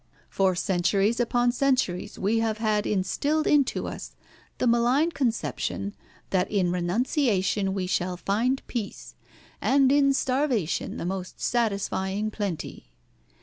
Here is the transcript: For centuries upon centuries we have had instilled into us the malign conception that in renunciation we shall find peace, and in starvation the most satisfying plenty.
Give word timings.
For 0.31 0.55
centuries 0.55 1.19
upon 1.19 1.51
centuries 1.51 2.17
we 2.17 2.39
have 2.39 2.57
had 2.57 2.87
instilled 2.87 3.45
into 3.45 3.87
us 3.87 4.15
the 4.57 4.65
malign 4.65 5.11
conception 5.11 5.93
that 6.31 6.49
in 6.49 6.71
renunciation 6.71 7.71
we 7.75 7.85
shall 7.85 8.17
find 8.17 8.65
peace, 8.65 9.13
and 9.61 9.91
in 9.91 10.11
starvation 10.15 10.97
the 10.97 11.05
most 11.05 11.39
satisfying 11.39 12.31
plenty. 12.31 12.89